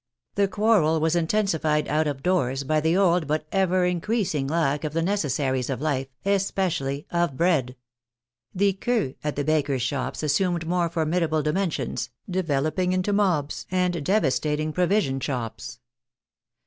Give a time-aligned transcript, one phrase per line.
[0.33, 4.93] The quarrel was intensified out of doors by the old but ever increasing lack of
[4.93, 7.75] the necessaries of life, especially of bread.
[8.51, 14.23] The queues at the bakers* shops assumed more formidable dimensions, developing into mobs and dev
[14.23, 15.77] astating provision shops.